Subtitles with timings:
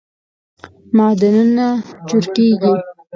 [0.97, 1.67] معدنونه
[2.07, 2.73] چورکیږی